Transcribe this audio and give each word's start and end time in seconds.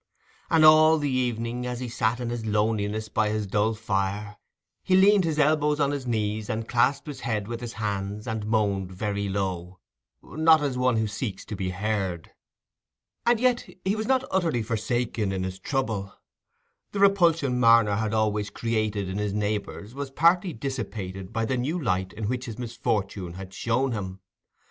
And 0.49 0.65
all 0.65 0.97
the 0.97 1.11
evening, 1.11 1.67
as 1.67 1.79
he 1.79 1.87
sat 1.87 2.19
in 2.19 2.31
his 2.31 2.43
loneliness 2.43 3.07
by 3.07 3.29
his 3.29 3.45
dull 3.45 3.75
fire, 3.75 4.37
he 4.81 4.95
leaned 4.95 5.25
his 5.25 5.37
elbows 5.37 5.79
on 5.79 5.91
his 5.91 6.07
knees, 6.07 6.49
and 6.49 6.67
clasped 6.67 7.05
his 7.05 7.19
head 7.19 7.47
with 7.47 7.61
his 7.61 7.73
hands, 7.73 8.25
and 8.25 8.47
moaned 8.47 8.91
very 8.91 9.29
low—not 9.29 10.59
as 10.63 10.75
one 10.75 10.95
who 10.97 11.05
seeks 11.05 11.45
to 11.45 11.55
be 11.55 11.69
heard. 11.69 12.31
And 13.27 13.39
yet 13.39 13.69
he 13.85 13.95
was 13.95 14.07
not 14.07 14.23
utterly 14.31 14.63
forsaken 14.63 15.31
in 15.31 15.43
his 15.43 15.59
trouble. 15.59 16.15
The 16.93 16.99
repulsion 16.99 17.59
Marner 17.59 17.97
had 17.97 18.11
always 18.11 18.49
created 18.49 19.07
in 19.07 19.19
his 19.19 19.33
neighbours 19.33 19.93
was 19.93 20.09
partly 20.09 20.51
dissipated 20.51 21.31
by 21.31 21.45
the 21.45 21.57
new 21.57 21.79
light 21.79 22.11
in 22.13 22.27
which 22.27 22.47
this 22.47 22.57
misfortune 22.57 23.33
had 23.33 23.53
shown 23.53 23.91
him. 23.91 24.19